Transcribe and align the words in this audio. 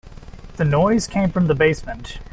The 0.57 0.65
noise 0.65 1.05
came 1.05 1.29
from 1.29 1.45
the 1.45 1.53
basement. 1.53 2.17